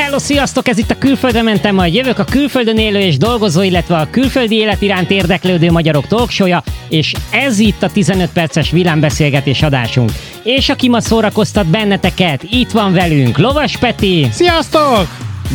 Hello, 0.00 0.18
sziasztok! 0.18 0.68
Ez 0.68 0.78
itt 0.78 0.90
a 0.90 0.98
Külföldre 0.98 1.42
mentem, 1.42 1.74
majd 1.74 1.94
jövök 1.94 2.18
a 2.18 2.24
külföldön 2.24 2.78
élő 2.78 2.98
és 2.98 3.16
dolgozó, 3.16 3.62
illetve 3.62 3.96
a 3.96 4.10
külföldi 4.10 4.54
élet 4.54 4.82
iránt 4.82 5.10
érdeklődő 5.10 5.70
magyarok 5.70 6.06
talkshow 6.06 6.60
és 6.88 7.14
ez 7.30 7.58
itt 7.58 7.82
a 7.82 7.90
15 7.90 8.30
perces 8.32 8.70
villámbeszélgetés 8.70 9.62
adásunk. 9.62 10.10
És 10.42 10.68
aki 10.68 10.88
ma 10.88 11.00
szórakoztat 11.00 11.66
benneteket, 11.66 12.42
itt 12.42 12.70
van 12.70 12.92
velünk 12.92 13.38
Lovas 13.38 13.76
Peti, 13.76 14.26
Sziasztok! 14.30 15.06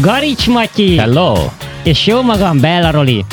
Garics 0.01 0.47
Matyi, 0.47 0.97
Hello! 0.97 1.35
és 1.83 2.07
jó 2.07 2.21
magam 2.21 2.59
Bella 2.59 2.91
Roli. 2.91 3.25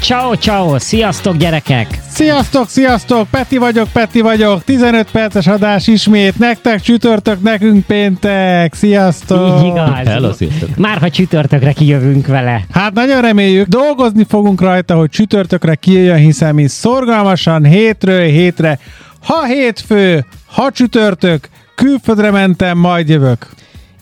Ciao, 0.00 0.34
ciao, 0.34 0.78
sziasztok 0.78 1.36
gyerekek! 1.36 1.98
Sziasztok, 2.08 2.68
sziasztok! 2.68 3.28
Peti 3.30 3.56
vagyok, 3.56 3.88
Peti 3.92 4.20
vagyok. 4.20 4.64
15 4.64 5.10
perces 5.10 5.46
adás 5.46 5.86
ismét. 5.86 6.38
Nektek 6.38 6.80
csütörtök, 6.80 7.42
nekünk 7.42 7.86
péntek. 7.86 8.74
Sziasztok! 8.74 9.60
Így 9.60 9.66
igaz. 9.66 9.90
Hello, 10.04 10.32
sziasztok! 10.32 10.76
Már 10.76 10.98
ha 10.98 11.10
csütörtökre 11.10 11.72
kijövünk 11.72 12.26
vele. 12.26 12.64
Hát 12.72 12.92
nagyon 12.92 13.20
reméljük, 13.20 13.66
dolgozni 13.66 14.24
fogunk 14.28 14.60
rajta, 14.60 14.94
hogy 14.94 15.10
csütörtökre 15.10 15.74
kijöjjön, 15.74 16.16
hiszen 16.16 16.54
mi 16.54 16.66
szorgalmasan 16.66 17.64
hétről 17.64 18.22
hétre, 18.24 18.78
ha 19.24 19.44
hétfő, 19.44 20.24
ha 20.46 20.70
csütörtök, 20.70 21.48
külföldre 21.74 22.30
mentem, 22.30 22.78
majd 22.78 23.08
jövök. 23.08 23.48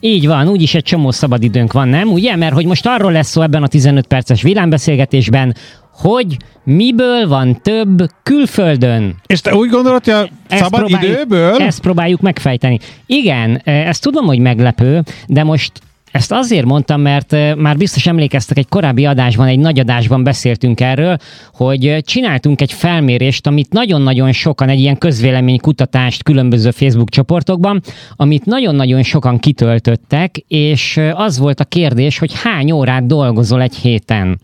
Így 0.00 0.26
van, 0.26 0.48
úgyis 0.48 0.74
egy 0.74 0.82
csomó 0.82 1.10
szabadidőnk 1.10 1.72
van, 1.72 1.88
nem? 1.88 2.08
Ugye? 2.08 2.36
Mert 2.36 2.54
hogy 2.54 2.66
most 2.66 2.86
arról 2.86 3.12
lesz 3.12 3.28
szó 3.28 3.42
ebben 3.42 3.62
a 3.62 3.66
15 3.68 4.06
perces 4.06 4.42
villámbeszélgetésben, 4.42 5.54
hogy 5.96 6.36
miből 6.64 7.28
van 7.28 7.60
több 7.62 8.06
külföldön. 8.22 9.14
És 9.26 9.40
te 9.40 9.54
úgy 9.54 9.70
gondolod, 9.70 10.04
hogy 10.04 10.14
a 10.14 10.28
Ezt 10.48 10.62
szabad 10.62 10.80
próbáljuk- 10.80 11.14
időből? 11.14 11.54
Ezt 11.54 11.80
próbáljuk 11.80 12.20
megfejteni. 12.20 12.78
Igen, 13.06 13.60
eh, 13.64 13.88
ezt 13.88 14.02
tudom, 14.02 14.26
hogy 14.26 14.38
meglepő, 14.38 15.02
de 15.26 15.44
most 15.44 15.72
ezt 16.12 16.32
azért 16.32 16.64
mondtam, 16.64 17.00
mert 17.00 17.32
eh, 17.32 17.54
már 17.54 17.76
biztos 17.76 18.06
emlékeztek, 18.06 18.58
egy 18.58 18.68
korábbi 18.68 19.06
adásban, 19.06 19.46
egy 19.46 19.58
nagy 19.58 19.78
adásban 19.78 20.22
beszéltünk 20.24 20.80
erről, 20.80 21.16
hogy 21.54 21.86
eh, 21.86 22.00
csináltunk 22.00 22.60
egy 22.60 22.72
felmérést, 22.72 23.46
amit 23.46 23.72
nagyon-nagyon 23.72 24.32
sokan, 24.32 24.68
egy 24.68 24.80
ilyen 24.80 24.98
közvéleménykutatást 24.98 26.22
különböző 26.22 26.70
Facebook 26.70 27.10
csoportokban, 27.10 27.80
amit 28.16 28.44
nagyon-nagyon 28.44 29.02
sokan 29.02 29.38
kitöltöttek, 29.38 30.36
és 30.48 31.00
az 31.12 31.38
volt 31.38 31.60
a 31.60 31.64
kérdés, 31.64 32.18
hogy 32.18 32.32
hány 32.42 32.70
órát 32.72 33.06
dolgozol 33.06 33.62
egy 33.62 33.76
héten. 33.76 34.38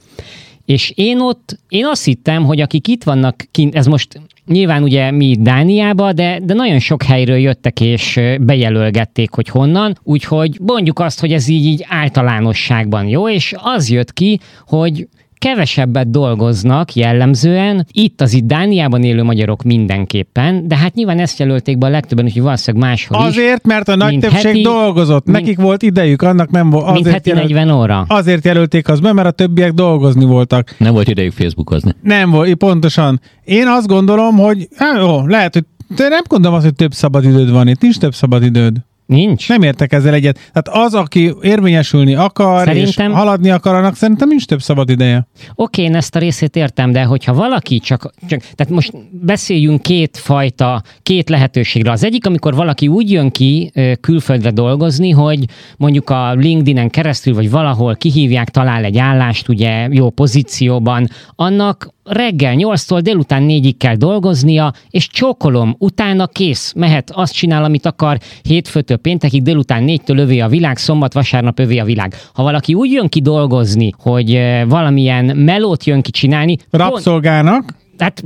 És 0.64 0.92
én 0.94 1.20
ott, 1.20 1.58
én 1.68 1.86
azt 1.86 2.04
hittem, 2.04 2.44
hogy 2.44 2.60
akik 2.60 2.88
itt 2.88 3.04
vannak 3.04 3.44
kint, 3.50 3.74
ez 3.74 3.86
most 3.86 4.20
nyilván 4.46 4.82
ugye 4.82 5.10
mi 5.10 5.36
Dániába, 5.40 6.12
de, 6.12 6.40
de 6.42 6.54
nagyon 6.54 6.78
sok 6.78 7.02
helyről 7.02 7.36
jöttek 7.36 7.80
és 7.80 8.20
bejelölgették, 8.40 9.30
hogy 9.30 9.48
honnan, 9.48 9.98
úgyhogy 10.02 10.58
mondjuk 10.60 10.98
azt, 10.98 11.20
hogy 11.20 11.32
ez 11.32 11.48
így, 11.48 11.64
így 11.64 11.84
általánosságban 11.88 13.08
jó, 13.08 13.28
és 13.28 13.54
az 13.56 13.90
jött 13.90 14.12
ki, 14.12 14.40
hogy 14.66 15.08
kevesebbet 15.42 16.10
dolgoznak 16.10 16.94
jellemzően, 16.94 17.86
itt 17.92 18.20
az 18.20 18.32
itt 18.32 18.44
Dániában 18.44 19.02
élő 19.04 19.22
magyarok 19.22 19.62
mindenképpen, 19.62 20.68
de 20.68 20.76
hát 20.76 20.94
nyilván 20.94 21.18
ezt 21.18 21.38
jelölték 21.38 21.78
be 21.78 21.86
a 21.86 21.90
legtöbben, 21.90 22.24
úgyhogy 22.24 22.42
valószínűleg 22.42 22.88
máshol 22.88 23.20
is. 23.20 23.26
Azért, 23.26 23.66
mert 23.66 23.88
a 23.88 23.96
nagy 23.96 24.10
mint 24.10 24.22
többség 24.22 24.42
heti- 24.44 24.62
dolgozott. 24.62 25.24
mint- 25.26 25.38
Nekik 25.38 25.58
volt 25.58 25.82
idejük, 25.82 26.22
annak 26.22 26.50
nem 26.50 26.70
volt. 26.70 26.84
mint 26.86 26.98
Azért, 26.98 27.14
heti 27.14 27.28
jelölt, 27.28 27.48
40 27.48 27.70
óra. 27.70 28.04
azért 28.08 28.44
jelölték 28.44 28.88
az 28.88 29.00
be, 29.00 29.12
mert 29.12 29.28
a 29.28 29.30
többiek 29.30 29.72
dolgozni 29.72 30.24
voltak. 30.24 30.74
Nem 30.78 30.92
volt 30.92 31.08
idejük 31.08 31.32
Facebookozni. 31.32 31.92
Nem 32.02 32.30
volt, 32.30 32.54
pontosan. 32.54 33.20
Én 33.44 33.66
azt 33.66 33.86
gondolom, 33.86 34.36
hogy 34.36 34.68
hát 34.76 34.98
jó, 35.00 35.26
lehet, 35.26 35.52
hogy 35.54 35.64
te 35.96 36.08
nem 36.08 36.22
gondolom 36.28 36.56
azt, 36.56 36.64
hogy 36.64 36.74
több 36.74 36.92
szabadidőd 36.92 37.50
van 37.50 37.68
itt. 37.68 37.80
Nincs 37.80 37.98
több 37.98 38.14
szabadidőd. 38.14 38.76
Nincs? 39.12 39.48
Nem 39.48 39.62
értek 39.62 39.92
ezzel 39.92 40.14
egyet. 40.14 40.50
Tehát 40.52 40.84
az, 40.86 40.94
aki 40.94 41.34
érvényesülni 41.42 42.14
akar, 42.14 42.64
Szerintem- 42.66 43.10
és 43.10 43.16
haladni 43.16 43.50
akar, 43.50 43.74
annak 43.74 43.96
szerintem 43.96 44.28
nincs 44.28 44.44
több 44.44 44.62
szabad 44.62 44.90
ideje. 44.90 45.26
Oké, 45.54 45.82
én 45.82 45.94
ezt 45.94 46.16
a 46.16 46.18
részét 46.18 46.56
értem, 46.56 46.92
de 46.92 47.02
hogyha 47.02 47.34
valaki 47.34 47.78
csak, 47.78 48.10
csak, 48.28 48.40
tehát 48.40 48.72
most 48.72 48.92
beszéljünk 49.10 49.82
két 49.82 50.16
fajta, 50.16 50.82
két 51.02 51.28
lehetőségre. 51.28 51.90
Az 51.90 52.04
egyik, 52.04 52.26
amikor 52.26 52.54
valaki 52.54 52.88
úgy 52.88 53.10
jön 53.10 53.30
ki 53.30 53.72
külföldre 54.00 54.50
dolgozni, 54.50 55.10
hogy 55.10 55.44
mondjuk 55.76 56.10
a 56.10 56.32
LinkedIn-en 56.32 56.90
keresztül, 56.90 57.34
vagy 57.34 57.50
valahol 57.50 57.96
kihívják, 57.96 58.50
talál 58.50 58.84
egy 58.84 58.98
állást, 58.98 59.48
ugye 59.48 59.88
jó 59.90 60.10
pozícióban, 60.10 61.08
annak 61.36 61.88
reggel 62.04 62.54
8-tól 62.56 63.00
délután 63.02 63.44
4-ig 63.48 63.74
kell 63.78 63.94
dolgoznia, 63.94 64.72
és 64.90 65.08
csókolom, 65.08 65.74
utána 65.78 66.26
kész, 66.26 66.72
mehet, 66.76 67.10
azt 67.10 67.32
csinál, 67.32 67.64
amit 67.64 67.86
akar, 67.86 68.18
hétfőtől 68.42 68.96
péntekig, 68.96 69.42
délután 69.42 69.84
4-től 69.86 70.18
övé 70.18 70.38
a 70.38 70.48
világ, 70.48 70.76
szombat, 70.76 71.12
vasárnap 71.12 71.58
övé 71.58 71.78
a 71.78 71.84
világ. 71.84 72.14
Ha 72.34 72.42
valaki 72.42 72.74
úgy 72.74 72.92
jön 72.92 73.08
ki 73.08 73.20
dolgozni, 73.20 73.90
hogy 73.98 74.34
ö, 74.34 74.64
valamilyen 74.66 75.36
melót 75.36 75.84
jön 75.84 76.02
ki 76.02 76.10
csinálni, 76.10 76.56
pont, 76.56 76.82
Rabszolgának. 76.82 77.74
tehát, 77.96 78.22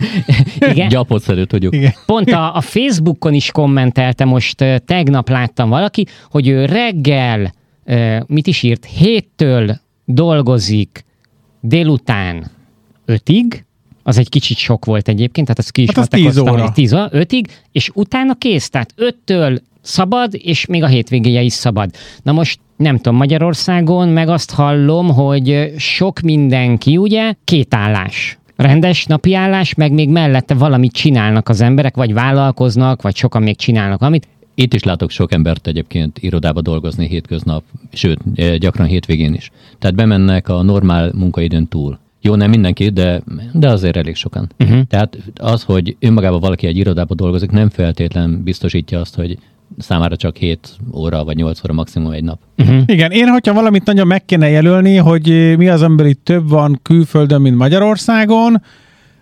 igen, 0.72 0.88
Gyapotszerűt 0.88 1.50
vagyok. 1.50 1.74
Igen. 1.74 1.92
Pont 2.06 2.30
a, 2.30 2.54
a 2.56 2.60
Facebookon 2.60 3.34
is 3.34 3.50
kommentelte, 3.50 4.24
most 4.24 4.60
ö, 4.60 4.78
tegnap 4.78 5.28
láttam 5.28 5.68
valaki, 5.68 6.06
hogy 6.30 6.48
ő 6.48 6.64
reggel, 6.64 7.52
ö, 7.84 8.16
mit 8.26 8.46
is 8.46 8.62
írt, 8.62 8.84
héttől 8.84 9.76
dolgozik 10.04 11.04
délután 11.60 12.54
ötig, 13.06 13.64
az 14.02 14.18
egy 14.18 14.28
kicsit 14.28 14.56
sok 14.56 14.84
volt 14.84 15.08
egyébként, 15.08 15.46
tehát 15.46 15.60
azt 15.60 15.70
ki 15.70 15.82
is 15.82 15.88
Hát 15.88 15.98
az 15.98 16.08
matekoztam, 16.10 16.44
10 16.44 16.52
óra. 16.52 16.62
hogy 16.62 16.72
10 16.72 16.92
óra, 16.92 17.08
5-ig, 17.12 17.44
és 17.72 17.90
utána 17.94 18.34
kész, 18.34 18.70
tehát 18.70 18.94
5-től 18.96 19.58
szabad, 19.82 20.32
és 20.32 20.66
még 20.66 20.82
a 20.82 20.86
hétvégéje 20.86 21.42
is 21.42 21.52
szabad. 21.52 21.90
Na 22.22 22.32
most 22.32 22.58
nem 22.76 22.96
tudom, 22.96 23.16
Magyarországon 23.16 24.08
meg 24.08 24.28
azt 24.28 24.50
hallom, 24.50 25.08
hogy 25.08 25.72
sok 25.76 26.20
mindenki, 26.20 26.96
ugye, 26.96 27.32
két 27.44 27.74
állás. 27.74 28.38
Rendes 28.56 29.04
napi 29.04 29.34
állás, 29.34 29.74
meg 29.74 29.92
még 29.92 30.08
mellette 30.08 30.54
valamit 30.54 30.92
csinálnak 30.92 31.48
az 31.48 31.60
emberek, 31.60 31.96
vagy 31.96 32.12
vállalkoznak, 32.12 33.02
vagy 33.02 33.16
sokan 33.16 33.42
még 33.42 33.56
csinálnak 33.56 34.02
amit. 34.02 34.28
Itt 34.54 34.74
is 34.74 34.82
látok 34.82 35.10
sok 35.10 35.32
embert 35.32 35.66
egyébként 35.66 36.18
irodába 36.18 36.60
dolgozni 36.60 37.06
hétköznap, 37.06 37.62
sőt, 37.92 38.58
gyakran 38.58 38.86
hétvégén 38.86 39.34
is. 39.34 39.50
Tehát 39.78 39.96
bemennek 39.96 40.48
a 40.48 40.62
normál 40.62 41.12
munkaidőn 41.14 41.68
túl. 41.68 41.98
Jó, 42.26 42.34
nem 42.34 42.50
mindenki, 42.50 42.88
de, 42.88 43.22
de 43.52 43.68
azért 43.68 43.96
elég 43.96 44.14
sokan. 44.14 44.52
Uh-huh. 44.58 44.82
Tehát 44.88 45.16
az, 45.36 45.62
hogy 45.62 45.96
önmagában 46.00 46.40
valaki 46.40 46.66
egy 46.66 46.76
irodába 46.76 47.14
dolgozik, 47.14 47.50
nem 47.50 47.68
feltétlen 47.68 48.42
biztosítja 48.42 49.00
azt, 49.00 49.14
hogy 49.14 49.38
számára 49.78 50.16
csak 50.16 50.36
7 50.36 50.76
óra 50.94 51.24
vagy 51.24 51.36
8 51.36 51.64
óra 51.64 51.72
maximum 51.72 52.10
egy 52.10 52.24
nap. 52.24 52.38
Uh-huh. 52.58 52.82
Igen, 52.86 53.10
én, 53.10 53.28
hogyha 53.28 53.52
valamit 53.52 53.84
nagyon 53.84 54.06
meg 54.06 54.24
kéne 54.24 54.48
jelölni, 54.48 54.96
hogy 54.96 55.30
eh, 55.30 55.56
mi 55.56 55.68
az, 55.68 55.82
amiből 55.82 56.06
itt 56.06 56.24
több 56.24 56.48
van 56.48 56.78
külföldön, 56.82 57.40
mint 57.40 57.56
Magyarországon, 57.56 58.62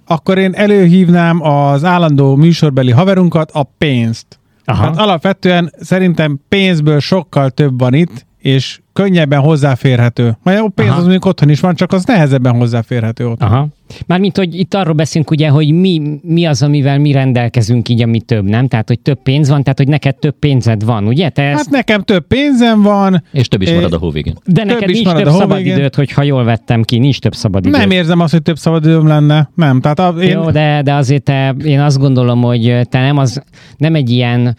akkor 0.06 0.38
én 0.38 0.52
előhívnám 0.54 1.42
az 1.42 1.84
állandó 1.84 2.34
műsorbeli 2.34 2.90
haverunkat, 2.90 3.50
a 3.50 3.62
pénzt. 3.78 4.38
Aha. 4.64 4.82
Hát 4.82 4.96
alapvetően 4.96 5.72
szerintem 5.80 6.40
pénzből 6.48 7.00
sokkal 7.00 7.50
több 7.50 7.78
van 7.78 7.94
itt, 7.94 8.26
és 8.38 8.80
könnyebben 8.94 9.40
hozzáférhető. 9.40 10.36
Majd 10.42 10.58
a 10.58 10.68
pénz 10.74 10.88
Aha. 10.88 10.96
az 10.96 11.02
mondjuk 11.02 11.24
otthon 11.24 11.48
is 11.48 11.60
van, 11.60 11.74
csak 11.74 11.92
az 11.92 12.04
nehezebben 12.04 12.54
hozzáférhető 12.54 13.28
otthon. 13.28 13.48
Aha. 13.48 13.66
Mármint, 14.06 14.36
hogy 14.36 14.58
itt 14.58 14.74
arról 14.74 14.94
beszélünk 14.94 15.30
ugye, 15.30 15.48
hogy 15.48 15.72
mi, 15.72 16.18
mi 16.22 16.44
az, 16.44 16.62
amivel 16.62 16.98
mi 16.98 17.12
rendelkezünk 17.12 17.88
így, 17.88 18.02
ami 18.02 18.20
több, 18.20 18.44
nem? 18.44 18.68
Tehát, 18.68 18.88
hogy 18.88 19.00
több 19.00 19.22
pénz 19.22 19.48
van, 19.48 19.62
tehát, 19.62 19.78
hogy 19.78 19.88
neked 19.88 20.14
több 20.16 20.34
pénzed 20.38 20.84
van, 20.84 21.06
ugye? 21.06 21.28
Te 21.28 21.42
ezt, 21.42 21.56
Hát 21.56 21.70
nekem 21.70 22.02
több 22.02 22.26
pénzem 22.26 22.82
van, 22.82 23.22
És 23.32 23.48
több 23.48 23.62
is 23.62 23.70
marad 23.72 23.92
a 23.92 23.98
hóvégén. 23.98 24.34
de 24.46 24.60
több 24.62 24.70
neked 24.70 24.88
is 24.88 24.94
nincs 24.94 25.06
marad 25.06 25.22
több 25.22 25.32
a 25.32 25.36
szabadidőt, 25.36 25.94
hogyha 25.94 26.22
jól 26.22 26.44
vettem 26.44 26.82
ki, 26.82 26.98
nincs 26.98 27.18
több 27.18 27.34
szabadidőt. 27.34 27.78
nem 27.80 27.90
érzem 27.90 28.20
azt, 28.20 28.32
hogy 28.32 28.42
több 28.42 28.58
szabadidőm 28.58 29.06
lenne. 29.06 29.50
Nem, 29.54 29.80
tehát 29.80 29.98
a, 29.98 30.14
én, 30.20 30.30
Jó, 30.30 30.50
de, 30.50 30.82
de 30.82 30.94
azért 30.94 31.22
te, 31.22 31.54
én 31.64 31.80
azt 31.80 31.98
gondolom, 31.98 32.42
hogy 32.42 32.80
te 32.88 33.00
nem, 33.00 33.16
az, 33.18 33.42
nem 33.76 33.94
egy 33.94 34.10
ilyen 34.10 34.56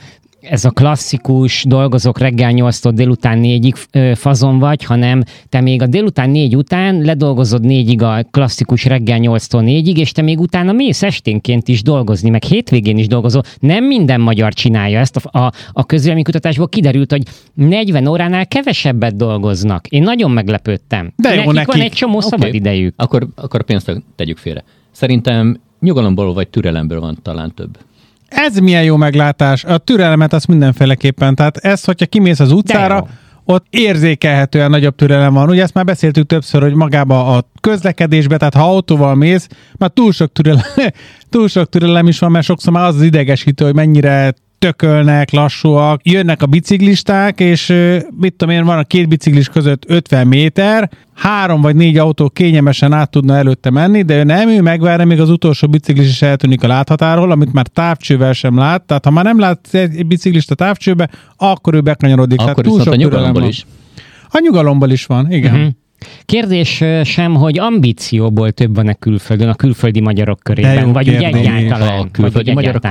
ez 0.50 0.66
a 0.66 0.70
klasszikus 0.70 1.64
dolgozok 1.68 2.20
reggel 2.20 2.52
8-tól 2.54 2.92
délután 2.94 3.40
4-ig 3.44 3.76
ö, 3.92 4.12
fazon 4.16 4.60
vagy, 4.60 4.84
hanem 4.84 5.24
te 5.50 5.62
még 5.62 5.82
a 5.82 5.88
délután 5.88 6.30
4 6.30 6.56
után 6.56 7.02
ledolgozod 7.02 7.64
4-ig 7.66 8.02
a 8.02 8.28
klasszikus 8.32 8.86
reggel 8.86 9.20
8-tól 9.22 9.64
4-ig, 9.66 9.98
és 9.98 10.12
te 10.12 10.22
még 10.22 10.40
utána 10.40 10.72
mész 10.72 11.04
esténként 11.04 11.68
is 11.68 11.82
dolgozni, 11.84 12.30
meg 12.30 12.44
hétvégén 12.44 12.98
is 12.98 13.08
dolgozol. 13.08 13.42
Nem 13.60 13.84
minden 13.84 14.22
magyar 14.22 14.54
csinálja 14.54 15.00
ezt. 15.00 15.16
A, 15.16 15.40
a, 15.40 15.52
a 15.74 15.86
közvéleménykutatásból 15.86 16.70
kiderült, 16.70 17.12
hogy 17.12 17.24
40 17.54 18.08
óránál 18.08 18.48
kevesebbet 18.48 19.16
dolgoznak. 19.16 19.88
Én 19.88 20.04
nagyon 20.04 20.32
meglepődtem. 20.32 21.14
De 21.16 21.30
jó 21.30 21.36
nekik. 21.36 21.54
van 21.54 21.78
nekik. 21.78 21.84
egy 21.84 21.92
csomó 21.92 22.18
Oké. 22.18 22.28
szabad 22.28 22.54
idejük. 22.54 22.94
Akkor, 22.98 23.28
akkor 23.36 23.60
a 23.60 23.64
pénzt 23.64 24.04
tegyük 24.16 24.38
félre. 24.38 24.64
Szerintem 24.92 25.60
nyugalomból 25.80 26.34
vagy 26.34 26.48
türelemből 26.48 27.00
van 27.00 27.18
talán 27.22 27.54
több. 27.54 27.78
Ez 28.36 28.58
milyen 28.58 28.84
jó 28.84 28.96
meglátás. 28.96 29.64
A 29.64 29.78
türelemet 29.78 30.34
az 30.34 30.46
mindenféleképpen. 30.46 31.36
Tehát 31.36 31.58
ez, 31.58 31.84
hogyha 31.84 32.06
kimész 32.06 32.40
az 32.40 32.52
utcára, 32.52 33.08
ott 33.46 33.66
érzékelhetően 33.70 34.70
nagyobb 34.70 34.96
türelem 34.96 35.34
van. 35.34 35.50
Ugye 35.50 35.62
ezt 35.62 35.74
már 35.74 35.86
beszéltük 35.86 36.28
többször, 36.28 36.62
hogy 36.62 36.74
magába 36.74 37.36
a 37.36 37.50
közlekedésbe, 37.62 38.38
tehát 38.38 38.54
ha 38.54 38.64
autóval 38.64 39.16
mész, 39.16 39.48
már 39.78 39.90
túl 39.90 40.12
sok 40.12 40.32
türelem, 40.32 40.64
túl 41.30 41.48
sok 41.48 41.70
türelem 41.70 42.08
is 42.08 42.20
van, 42.20 42.32
mert 42.32 42.46
sokszor 42.46 42.74
már 42.74 42.88
az 42.88 42.96
az 42.96 43.02
idegesítő, 43.02 43.66
hogy 43.66 43.74
mennyire 43.74 44.34
tökölnek, 44.60 45.32
lassúak, 45.32 46.02
jönnek 46.04 46.42
a 46.42 46.46
biciklisták, 46.46 47.40
és 47.40 47.68
mit 48.20 48.34
tudom 48.34 48.56
én, 48.56 48.66
van 48.66 48.78
a 48.78 48.84
két 48.84 49.08
biciklis 49.08 49.48
között 49.48 49.84
50 49.88 50.28
méter, 50.28 50.90
három 51.14 51.62
vagy 51.62 51.76
négy 51.76 51.98
autó 51.98 52.30
kényelmesen 52.30 52.94
át 52.94 53.10
tudna 53.10 53.36
előtte 53.36 53.70
menni, 53.70 54.02
de 54.02 54.18
ő 54.18 54.24
nem, 54.24 54.50
ő 54.50 54.62
megvárja, 54.62 55.06
még 55.06 55.20
az 55.20 55.30
utolsó 55.30 55.68
biciklis 55.68 56.08
is 56.08 56.22
eltűnik 56.22 56.64
a 56.64 56.68
láthatáról, 56.68 57.32
amit 57.32 57.54
már 57.54 57.68
távcsővel 57.68 58.34
sem 58.34 58.58
lát. 58.58 58.82
Tehát 58.82 59.06
ha 59.06 59.12
már 59.12 59.24
nem 59.24 59.40
lát 59.40 59.68
egy 59.72 60.06
biciklist 60.06 60.52
a 60.52 60.56
távcsőbe, 60.56 61.10
akkor 61.38 61.74
ő 61.74 61.82
bekanyarodik. 61.82 62.38
Tehát 62.38 62.52
Akkor 62.52 62.64
túl 62.64 62.78
viszont 62.78 62.96
a 62.96 63.00
sok 63.00 63.10
türelem 63.10 63.24
nyugalomból 63.26 63.50
is. 63.50 63.66
A 64.30 64.40
nyugalomból 64.40 64.90
is 64.90 65.06
van, 65.06 65.32
igen. 65.32 65.60
Mhm. 65.60 65.68
Kérdés 66.26 66.84
sem, 67.04 67.34
hogy 67.34 67.60
ambícióból 67.60 68.52
több 68.52 68.76
van 68.76 68.88
a 68.88 68.94
külföldön, 68.94 69.50
a 69.50 69.54
külföldi 69.54 70.00
magyarok 70.00 70.40
körében, 70.44 70.92
vagy 70.92 71.10
úgy 71.10 71.24
egyáltalán. 71.24 72.00
A 72.00 72.12
külföldi 72.12 72.54
magyarok. 72.54 72.84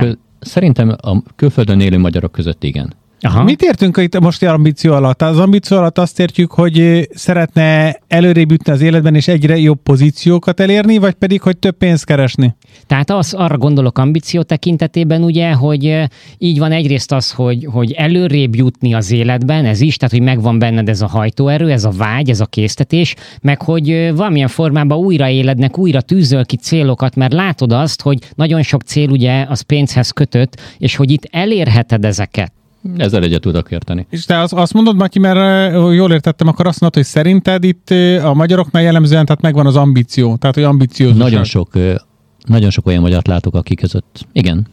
Szerintem 0.45 0.95
a 1.01 1.21
külföldön 1.35 1.79
élő 1.79 1.97
magyarok 1.97 2.31
között 2.31 2.63
igen. 2.63 2.93
Aha. 3.21 3.43
Mit 3.43 3.61
értünk 3.61 3.97
itt 3.97 4.19
most 4.19 4.43
ambíció 4.43 4.93
alatt? 4.93 5.21
Az 5.21 5.39
ambíció 5.39 5.77
alatt 5.77 5.97
azt 5.97 6.19
értjük, 6.19 6.51
hogy 6.51 7.07
szeretne 7.13 7.99
előrébb 8.07 8.51
jutni 8.51 8.71
az 8.71 8.81
életben, 8.81 9.15
és 9.15 9.27
egyre 9.27 9.57
jobb 9.57 9.79
pozíciókat 9.83 10.59
elérni, 10.59 10.97
vagy 10.97 11.13
pedig, 11.13 11.41
hogy 11.41 11.57
több 11.57 11.77
pénzt 11.77 12.05
keresni? 12.05 12.55
Tehát 12.87 13.09
az, 13.09 13.33
arra 13.33 13.57
gondolok 13.57 13.97
ambíció 13.97 14.41
tekintetében 14.41 15.23
ugye, 15.23 15.51
hogy 15.51 16.07
így 16.37 16.59
van 16.59 16.71
egyrészt 16.71 17.11
az, 17.11 17.31
hogy, 17.31 17.67
hogy 17.71 17.91
előrébb 17.91 18.55
jutni 18.55 18.93
az 18.93 19.11
életben, 19.11 19.65
ez 19.65 19.81
is, 19.81 19.97
tehát 19.97 20.13
hogy 20.13 20.23
megvan 20.23 20.59
benned 20.59 20.89
ez 20.89 21.01
a 21.01 21.07
hajtóerő, 21.07 21.71
ez 21.71 21.83
a 21.83 21.91
vágy, 21.91 22.29
ez 22.29 22.39
a 22.39 22.45
késztetés, 22.45 23.15
meg 23.41 23.61
hogy 23.61 24.11
valamilyen 24.15 24.47
formában 24.47 24.97
újra 24.97 25.29
élednek, 25.29 25.77
újra 25.77 26.01
tűzöl 26.01 26.45
ki 26.45 26.55
célokat, 26.55 27.15
mert 27.15 27.33
látod 27.33 27.71
azt, 27.71 28.01
hogy 28.01 28.19
nagyon 28.35 28.61
sok 28.61 28.81
cél 28.81 29.09
ugye 29.09 29.45
az 29.49 29.61
pénzhez 29.61 30.09
kötött, 30.09 30.61
és 30.77 30.95
hogy 30.95 31.11
itt 31.11 31.27
elérheted 31.31 32.05
ezeket. 32.05 32.54
Ezzel 32.97 33.23
egyet 33.23 33.41
tudok 33.41 33.71
érteni. 33.71 34.05
És 34.09 34.25
te 34.25 34.39
azt, 34.39 34.53
azt 34.53 34.73
mondod, 34.73 34.95
Matyi, 34.95 35.19
mert 35.19 35.73
jól 35.93 36.11
értettem, 36.11 36.47
akkor 36.47 36.67
azt 36.67 36.79
mondod, 36.79 37.03
hogy 37.03 37.11
szerinted 37.11 37.63
itt 37.63 37.89
a 38.23 38.33
magyaroknál 38.33 38.83
jellemzően 38.83 39.25
tehát 39.25 39.41
megvan 39.41 39.65
az 39.65 39.75
ambíció, 39.75 40.35
tehát 40.35 40.55
hogy 40.55 40.63
ambiciózus. 40.63 41.17
Nagyon 41.17 41.43
sok, 41.43 41.71
nagyon 42.45 42.69
sok 42.69 42.85
olyan 42.87 43.01
magyart 43.01 43.27
látok, 43.27 43.55
akik 43.55 43.79
között. 43.79 44.27
Igen, 44.31 44.67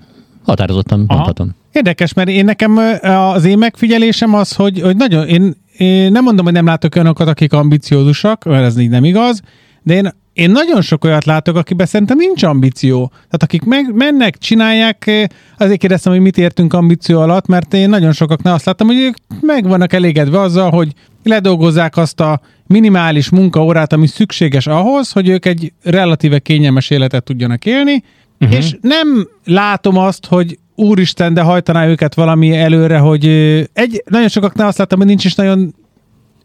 határozottan 0.45 1.05
Aha. 1.07 1.15
mondhatom. 1.15 1.55
Érdekes, 1.73 2.13
mert 2.13 2.29
én 2.29 2.45
nekem 2.45 2.77
az 3.03 3.45
én 3.45 3.59
megfigyelésem 3.59 4.35
az, 4.35 4.55
hogy, 4.55 4.81
hogy 4.81 4.97
nagyon, 4.97 5.27
én, 5.27 5.55
én 5.77 6.13
nem 6.13 6.25
mondom, 6.25 6.45
hogy 6.45 6.55
nem 6.55 6.67
látok 6.67 6.95
olyanokat, 6.95 7.29
akik 7.29 7.53
ambiciózusak, 7.53 8.45
mert 8.45 8.65
ez 8.65 8.79
így 8.79 8.91
nem 8.91 9.05
igaz, 9.05 9.43
de 9.83 9.95
én, 9.95 10.11
én 10.33 10.51
nagyon 10.51 10.83
sok 10.83 11.05
olyat 11.05 11.25
látok, 11.25 11.57
akiben 11.57 11.87
szerintem 11.87 12.17
nincs 12.17 12.43
ambíció. 12.43 13.07
Tehát 13.09 13.43
akik 13.43 13.63
meg, 13.65 13.95
mennek, 13.95 14.39
csinálják, 14.39 15.05
ö, 15.07 15.25
azért 15.59 15.79
kérdeztem, 15.79 16.13
hogy 16.13 16.21
mit 16.21 16.39
értünk 16.39 16.73
ambíció 16.73 17.21
alatt, 17.21 17.47
mert 17.47 17.75
én 17.75 17.89
nagyon 17.89 18.13
sokaknál 18.13 18.55
azt 18.55 18.65
láttam, 18.65 18.87
hogy 18.87 18.99
ők 18.99 19.17
meg 19.41 19.69
vannak 19.69 19.93
elégedve 19.93 20.41
azzal, 20.41 20.71
hogy 20.71 20.93
ledolgozzák 21.23 21.97
azt 21.97 22.21
a 22.21 22.41
minimális 22.67 23.31
munkaórát, 23.31 23.93
ami 23.93 24.07
szükséges 24.07 24.67
ahhoz, 24.67 25.13
hogy 25.13 25.29
ők 25.29 25.47
egy 25.47 25.73
relatíve 25.83 26.39
kényelmes 26.39 26.91
életet 26.91 27.25
tudjanak 27.25 27.67
élni, 27.67 28.05
uh-huh. 28.41 28.59
és 28.59 28.77
nem 28.81 29.29
látom 29.45 29.97
azt, 29.97 30.27
hogy 30.27 30.59
úristen, 30.75 31.35
de 31.35 31.41
hajtaná 31.41 31.87
őket 31.87 32.15
valami 32.15 32.57
előre, 32.57 32.99
hogy 32.99 33.27
ö, 33.27 33.61
egy, 33.73 34.03
nagyon 34.07 34.29
sokaknál 34.29 34.67
azt 34.67 34.79
láttam, 34.79 34.99
hogy 34.99 35.07
nincs 35.07 35.25
is 35.25 35.35
nagyon 35.35 35.75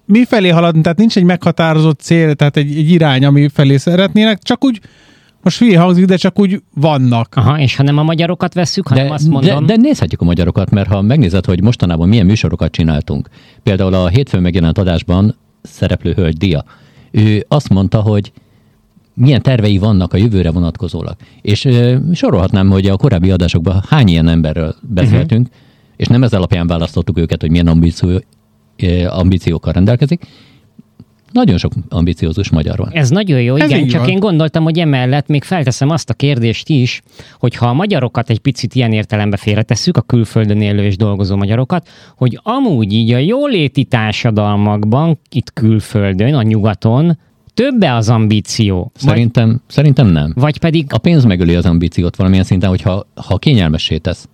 mi 0.07 0.25
felé 0.25 0.49
haladni, 0.49 0.81
tehát 0.81 0.97
nincs 0.97 1.17
egy 1.17 1.23
meghatározott 1.23 1.99
cél, 1.99 2.35
tehát 2.35 2.57
egy, 2.57 2.77
egy 2.77 2.89
irány, 2.89 3.25
ami 3.25 3.47
felé 3.47 3.77
szeretnének, 3.77 4.43
csak 4.43 4.65
úgy, 4.65 4.79
most 5.41 5.59
hülye 5.59 5.79
hangzik, 5.79 6.05
de 6.05 6.15
csak 6.15 6.39
úgy 6.39 6.61
vannak. 6.73 7.35
Aha, 7.35 7.59
és 7.59 7.75
ha 7.75 7.83
nem 7.83 7.97
a 7.97 8.03
magyarokat 8.03 8.53
vesszük, 8.53 8.87
hanem 8.87 9.07
De, 9.07 9.13
azt 9.13 9.23
de, 9.23 9.31
mondom... 9.31 9.65
de 9.65 9.75
nézhetjük 9.75 10.21
a 10.21 10.25
magyarokat, 10.25 10.69
mert 10.69 10.89
ha 10.89 11.01
megnézed, 11.01 11.45
hogy 11.45 11.61
mostanában 11.61 12.07
milyen 12.07 12.25
műsorokat 12.25 12.71
csináltunk, 12.71 13.29
például 13.63 13.93
a 13.93 14.07
hétfőn 14.07 14.41
megjelent 14.41 14.77
adásban 14.77 15.35
szereplő 15.61 16.13
hölgy 16.13 16.37
Dia, 16.37 16.65
ő 17.11 17.45
azt 17.47 17.69
mondta, 17.69 18.01
hogy 18.01 18.31
milyen 19.13 19.41
tervei 19.41 19.77
vannak 19.77 20.13
a 20.13 20.17
jövőre 20.17 20.51
vonatkozólag. 20.51 21.15
És 21.41 21.65
ö, 21.65 21.95
sorolhatnám, 22.13 22.69
hogy 22.69 22.85
a 22.87 22.97
korábbi 22.97 23.31
adásokban 23.31 23.83
hány 23.87 24.07
ilyen 24.07 24.27
emberről 24.27 24.75
beszéltünk, 24.81 25.47
uh-huh. 25.47 25.61
és 25.95 26.07
nem 26.07 26.23
ez 26.23 26.33
alapján 26.33 26.67
választottuk 26.67 27.17
őket, 27.17 27.41
hogy 27.41 27.49
milyen 27.49 27.67
ambíció, 27.67 28.21
ambíciókkal 29.07 29.73
rendelkezik. 29.73 30.21
Nagyon 31.31 31.57
sok 31.57 31.71
ambiciózus 31.89 32.49
magyar 32.49 32.77
van. 32.77 32.89
Ez 32.91 33.09
nagyon 33.09 33.41
jó, 33.41 33.55
Ez 33.55 33.69
igen, 33.69 33.87
csak 33.87 33.99
van. 34.01 34.09
én 34.09 34.19
gondoltam, 34.19 34.63
hogy 34.63 34.79
emellett 34.79 35.27
még 35.27 35.43
felteszem 35.43 35.89
azt 35.89 36.09
a 36.09 36.13
kérdést 36.13 36.69
is, 36.69 37.01
hogy 37.39 37.55
ha 37.55 37.67
a 37.67 37.73
magyarokat 37.73 38.29
egy 38.29 38.39
picit 38.39 38.75
ilyen 38.75 38.93
értelembe 38.93 39.37
félretesszük, 39.37 39.97
a 39.97 40.01
külföldön 40.01 40.61
élő 40.61 40.83
és 40.83 40.97
dolgozó 40.97 41.35
magyarokat, 41.35 41.87
hogy 42.15 42.39
amúgy 42.43 42.93
így 42.93 43.11
a 43.11 43.17
jóléti 43.17 43.83
társadalmakban, 43.83 45.19
itt 45.31 45.53
külföldön, 45.53 46.33
a 46.33 46.41
nyugaton, 46.41 47.17
többe 47.53 47.95
az 47.95 48.09
ambíció. 48.09 48.91
Vagy, 48.93 49.09
Szerintem, 49.09 49.61
szerintem 49.67 50.07
nem. 50.07 50.31
vagy 50.35 50.57
pedig 50.59 50.85
A 50.89 50.97
pénz 50.97 51.23
megöli 51.25 51.55
az 51.55 51.65
ambíciót 51.65 52.15
valamilyen 52.15 52.43
szinten, 52.45 52.69
hogyha 52.69 53.07
ha 53.15 53.37
kényelmessé 53.37 53.97
tesz. 53.97 54.27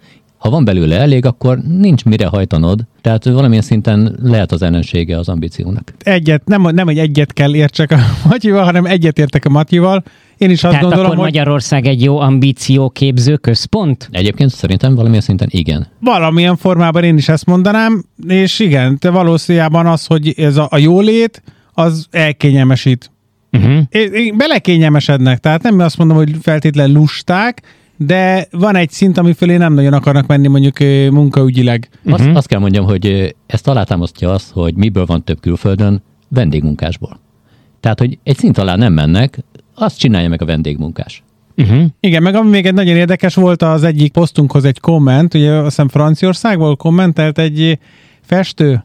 Ha 0.44 0.50
van 0.50 0.66
belőle 0.66 1.00
elég, 1.00 1.26
akkor 1.26 1.58
nincs 1.58 2.06
mire 2.06 2.28
hajtanod, 2.28 2.86
tehát 3.02 3.26
valamilyen 3.26 3.64
szinten 3.64 4.20
lehet 4.22 4.52
az 4.52 4.62
ellensége 4.62 5.18
az 5.18 5.30
ambíciónak. 5.30 5.94
Egyet, 6.00 6.46
nem, 6.46 6.62
nem 6.62 6.88
egy 6.88 6.98
egyet 6.98 7.34
kell 7.34 7.56
értsek 7.56 7.92
a 7.92 7.98
Matyival, 8.30 8.64
hanem 8.64 8.86
egyet 8.86 9.20
értek 9.20 9.46
a 9.46 9.50
Matyival. 9.50 10.04
Én 10.38 10.50
is 10.50 10.64
azt 10.64 10.74
tehát 10.74 10.82
gondolom, 10.82 11.06
akkor 11.06 11.16
hogy 11.16 11.26
Magyarország 11.26 11.86
egy 11.86 12.04
jó 12.04 12.20
ambícióképző 12.20 13.36
központ? 13.36 14.10
Egyébként 14.12 14.50
szerintem 14.50 14.96
valamilyen 14.96 15.22
szinten 15.22 15.48
igen. 15.52 15.88
valamilyen 16.00 16.58
formában 16.58 17.04
én 17.04 17.18
is 17.18 17.30
ezt 17.30 17.46
mondanám, 17.46 18.04
és 18.28 18.60
igen, 18.60 18.98
te 18.98 19.10
valószínűleg 19.10 19.86
az, 19.86 20.06
hogy 20.06 20.34
ez 20.38 20.58
a, 20.58 20.68
a 20.72 20.78
jólét, 20.78 21.44
az 21.74 22.08
elkényelmesít. 22.12 23.12
Uh-huh. 23.52 23.80
É- 23.90 24.14
é- 24.14 24.36
Belekényelmesednek, 24.36 25.40
tehát 25.40 25.64
nem 25.64 25.80
azt 25.80 25.98
mondom, 25.98 26.18
hogy 26.18 26.36
feltétlen 26.42 26.92
lusták, 26.92 27.62
de 28.06 28.48
van 28.52 28.76
egy 28.76 28.90
szint, 28.90 29.18
ami 29.18 29.34
fölé 29.34 29.58
nem 29.58 29.74
nagyon 29.74 29.94
akarnak 29.94 30.28
menni 30.28 30.48
mondjuk 30.48 30.80
munkaügyileg. 31.14 31.90
Azt, 32.06 32.24
Mhm. 32.26 32.36
azt 32.36 32.48
kell 32.48 32.60
mondjam, 32.60 32.86
hogy 32.86 33.36
ezt 33.46 33.68
alátámasztja 33.68 34.32
az, 34.32 34.50
hogy 34.54 34.76
miből 34.76 35.06
van 35.06 35.24
több 35.24 35.40
külföldön, 35.40 36.02
vendégmunkásból. 36.28 37.20
Tehát, 37.80 38.00
hogy 38.00 38.18
egy 38.24 38.38
szint 38.38 38.58
alá 38.58 38.76
nem 38.76 38.94
mennek, 38.94 39.40
azt 39.76 40.00
csinálja 40.00 40.30
meg 40.30 40.42
a 40.42 40.46
vendégmunkás. 40.46 41.24
Uh-huh. 41.58 41.84
Igen, 42.00 42.24
meg 42.24 42.36
ami 42.36 42.50
még 42.50 42.66
egy 42.66 42.74
nagyon 42.74 42.96
érdekes 42.96 43.36
volt 43.36 43.62
az 43.62 43.84
egyik 43.84 44.12
posztunkhoz 44.12 44.66
egy 44.66 44.80
komment, 44.80 45.34
ugye 45.34 45.52
azt 45.52 45.64
hiszem 45.66 45.88
Franciaországból 45.88 46.76
kommentelt 46.76 47.38
egy 47.40 47.78
festő, 48.26 48.84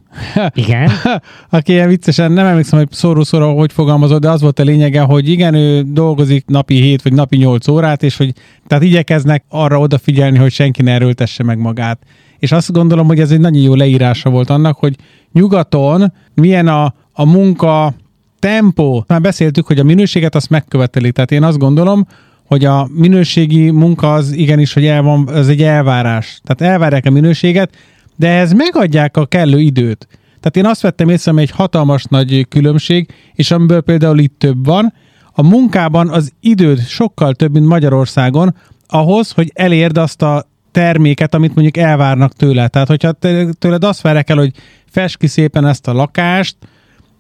Igen. 0.55 0.91
aki 1.51 1.73
ilyen 1.73 1.89
viccesen, 1.89 2.33
nem 2.33 2.47
emlékszem, 2.47 2.79
hogy 2.79 2.89
szóró-szóra 2.91 3.51
hogy 3.51 3.73
fogalmazott, 3.73 4.21
de 4.21 4.31
az 4.31 4.41
volt 4.41 4.59
a 4.59 4.63
lényege, 4.63 5.01
hogy 5.01 5.29
igen, 5.29 5.55
ő 5.55 5.83
dolgozik 5.83 6.47
napi 6.47 6.75
7 6.75 7.03
vagy 7.03 7.13
napi 7.13 7.37
8 7.37 7.69
órát, 7.69 8.03
és 8.03 8.17
hogy 8.17 8.33
tehát 8.67 8.85
igyekeznek 8.85 9.45
arra 9.49 9.79
odafigyelni, 9.79 10.39
hogy 10.39 10.53
senki 10.53 10.83
ne 10.83 10.93
erőltesse 10.93 11.43
meg 11.43 11.59
magát. 11.59 11.99
És 12.39 12.53
azt 12.53 12.73
gondolom, 12.73 13.07
hogy 13.07 13.21
ez 13.21 13.31
egy 13.31 13.41
nagyon 13.41 13.63
jó 13.63 13.75
leírása 13.75 14.31
volt 14.31 14.51
annak, 14.51 14.77
hogy 14.79 14.97
nyugaton 15.33 16.13
milyen 16.35 16.69
a, 16.69 16.95
a 17.13 17.25
munka 17.25 17.95
tempó. 18.39 19.05
Már 19.07 19.21
beszéltük, 19.21 19.67
hogy 19.67 19.79
a 19.79 19.85
minőséget 19.85 20.35
azt 20.35 20.51
megköveteli. 20.51 21.13
Tehát 21.13 21.31
én 21.31 21.43
azt 21.43 21.59
gondolom, 21.59 22.07
hogy 22.47 22.65
a 22.65 22.89
minőségi 22.95 23.71
munka 23.71 24.13
az 24.13 24.33
igenis, 24.33 24.73
hogy 24.73 24.87
el 24.87 25.03
van, 25.03 25.29
az 25.29 25.49
egy 25.49 25.63
elvárás. 25.63 26.41
Tehát 26.45 26.73
elvárják 26.73 27.07
a 27.07 27.11
minőséget, 27.11 27.71
de 28.19 28.29
ehhez 28.29 28.53
megadják 28.53 29.17
a 29.17 29.27
kellő 29.27 29.61
időt. 29.61 30.09
Tehát 30.41 30.57
én 30.57 30.67
azt 30.67 30.81
vettem 30.81 31.09
észre, 31.09 31.33
hogy 31.33 31.43
egy 31.43 31.51
hatalmas 31.51 32.05
nagy 32.05 32.49
különbség, 32.49 33.13
és 33.35 33.51
amiből 33.51 33.81
például 33.81 34.19
itt 34.19 34.39
több 34.39 34.67
van, 34.67 34.93
a 35.33 35.43
munkában 35.43 36.09
az 36.09 36.33
időd 36.41 36.81
sokkal 36.87 37.35
több, 37.35 37.53
mint 37.53 37.67
Magyarországon, 37.67 38.55
ahhoz, 38.87 39.31
hogy 39.31 39.51
elérd 39.55 39.97
azt 39.97 40.23
a 40.23 40.45
terméket, 40.73 41.35
amit 41.35 41.55
mondjuk 41.55 41.77
elvárnak 41.77 42.33
tőle. 42.33 42.69
Tehát, 42.69 42.89
hogyha 42.89 43.13
tőled 43.59 43.85
azt 43.85 44.01
várják 44.01 44.31
el, 44.31 44.37
hogy 44.37 44.53
fest 44.91 45.17
ki 45.17 45.27
szépen 45.27 45.67
ezt 45.67 45.89
a 45.89 45.93
lakást, 45.93 46.57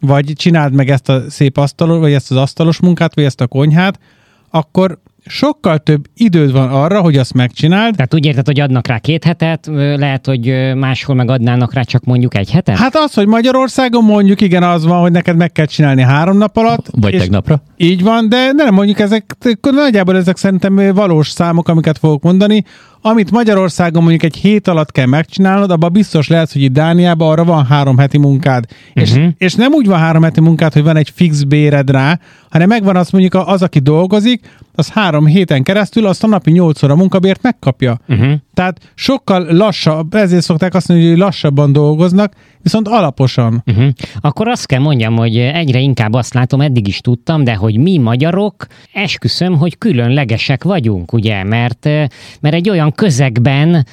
vagy 0.00 0.32
csináld 0.36 0.72
meg 0.72 0.90
ezt 0.90 1.08
a 1.08 1.30
szép 1.30 1.56
asztalos, 1.56 1.98
vagy 1.98 2.12
ezt 2.12 2.30
az 2.30 2.36
asztalos 2.36 2.80
munkát, 2.80 3.14
vagy 3.14 3.24
ezt 3.24 3.40
a 3.40 3.46
konyhát, 3.46 3.98
akkor 4.50 4.98
sokkal 5.28 5.78
több 5.78 6.04
időd 6.16 6.52
van 6.52 6.68
arra, 6.68 7.00
hogy 7.00 7.16
azt 7.16 7.34
megcsináld. 7.34 7.94
Tehát 7.94 8.14
úgy 8.14 8.26
érted, 8.26 8.46
hogy 8.46 8.60
adnak 8.60 8.86
rá 8.86 8.98
két 8.98 9.24
hetet, 9.24 9.66
lehet, 9.96 10.26
hogy 10.26 10.72
máshol 10.76 11.16
meg 11.16 11.30
adnának 11.30 11.74
rá 11.74 11.82
csak 11.82 12.04
mondjuk 12.04 12.36
egy 12.36 12.50
hetet? 12.50 12.76
Hát 12.76 12.96
az, 12.96 13.14
hogy 13.14 13.26
Magyarországon 13.26 14.04
mondjuk 14.04 14.40
igen, 14.40 14.62
az 14.62 14.84
van, 14.84 15.00
hogy 15.00 15.12
neked 15.12 15.36
meg 15.36 15.52
kell 15.52 15.66
csinálni 15.66 16.02
három 16.02 16.36
nap 16.36 16.56
alatt. 16.56 16.86
Vagy 17.00 17.16
tegnapra. 17.16 17.62
Így 17.76 18.02
van, 18.02 18.28
de 18.28 18.52
nem 18.52 18.74
mondjuk 18.74 18.98
ezek, 18.98 19.36
nagyjából 19.60 20.16
ezek 20.16 20.36
szerintem 20.36 20.94
valós 20.94 21.28
számok, 21.28 21.68
amiket 21.68 21.98
fogok 21.98 22.22
mondani. 22.22 22.64
Amit 23.00 23.30
Magyarországon 23.30 24.02
mondjuk 24.02 24.22
egy 24.22 24.36
hét 24.36 24.68
alatt 24.68 24.92
kell 24.92 25.06
megcsinálnod, 25.06 25.70
abban 25.70 25.92
biztos 25.92 26.28
lehet, 26.28 26.52
hogy 26.52 26.62
itt 26.62 26.72
Dániában 26.72 27.30
arra 27.30 27.44
van 27.44 27.66
három 27.66 27.98
heti 27.98 28.18
munkád. 28.18 28.64
Uh-huh. 28.70 29.02
És, 29.02 29.14
Mhm. 29.14 29.28
és 29.38 29.54
nem 29.54 29.72
úgy 29.72 29.86
van 29.86 29.98
három 29.98 30.22
heti 30.22 30.40
munkád, 30.40 30.72
hogy 30.72 30.82
van 30.82 30.96
egy 30.96 31.12
fix 31.14 31.42
béred 31.42 31.90
rá, 31.90 32.18
hanem 32.50 32.68
megvan 32.68 32.96
az 32.96 33.10
mondjuk 33.10 33.34
az, 33.46 33.62
aki 33.62 33.78
dolgozik, 33.78 34.56
az 34.74 34.88
három 34.88 35.26
héten 35.26 35.62
keresztül 35.62 36.06
azt 36.06 36.24
a 36.24 36.26
napi 36.26 36.50
nyolc 36.50 36.82
óra 36.82 36.96
munkabért 36.96 37.42
megkapja. 37.42 37.98
Uh-huh. 38.08 38.32
Tehát 38.54 38.78
sokkal 38.94 39.46
lassabb, 39.50 40.14
ezért 40.14 40.42
szokták 40.44 40.74
azt 40.74 40.88
mondani, 40.88 41.10
hogy 41.10 41.18
lassabban 41.18 41.72
dolgoznak, 41.72 42.32
viszont 42.62 42.88
alaposan. 42.88 43.62
Uh-huh. 43.66 43.88
Akkor 44.20 44.48
azt 44.48 44.66
kell 44.66 44.80
mondjam, 44.80 45.16
hogy 45.16 45.36
egyre 45.38 45.78
inkább 45.78 46.12
azt 46.12 46.34
látom, 46.34 46.60
eddig 46.60 46.88
is 46.88 47.00
tudtam, 47.00 47.44
de 47.44 47.54
hogy 47.54 47.76
mi 47.76 47.98
magyarok 47.98 48.66
esküszöm, 48.92 49.56
hogy 49.56 49.78
különlegesek 49.78 50.64
vagyunk, 50.64 51.12
ugye, 51.12 51.44
mert, 51.44 51.84
mert 52.40 52.54
egy 52.54 52.70
olyan 52.70 52.92
közegben, 52.92 53.86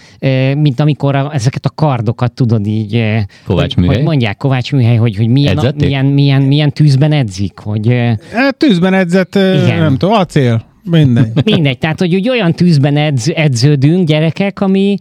mint 0.57 0.79
amikor 0.79 1.15
a, 1.15 1.33
ezeket 1.33 1.65
a 1.65 1.69
kardokat 1.69 2.31
tudod 2.31 2.67
így, 2.67 3.03
Kovács 3.45 3.73
hogy, 3.73 3.83
műhely? 3.83 3.95
hogy 3.95 4.05
mondják 4.05 4.37
Kovács 4.37 4.71
műhely, 4.71 4.95
hogy, 4.95 5.15
hogy 5.15 5.27
milyen, 5.27 5.57
Edzették? 5.57 5.87
milyen, 5.87 6.05
milyen, 6.05 6.41
milyen 6.41 6.71
tűzben 6.71 7.11
edzik, 7.11 7.59
hogy 7.59 8.13
Hát 8.33 8.57
tűzben 8.57 8.93
edzett, 8.93 9.35
Igen. 9.35 9.63
Igen. 9.65 9.79
nem 9.79 9.97
tudom, 9.97 10.15
acél, 10.15 10.65
mindegy. 10.91 11.31
mindegy, 11.45 11.77
tehát 11.77 11.99
hogy 11.99 12.15
úgy 12.15 12.29
olyan 12.29 12.53
tűzben 12.53 12.97
edz, 12.97 13.29
edződünk 13.35 14.07
gyerekek, 14.07 14.61
ami, 14.61 14.97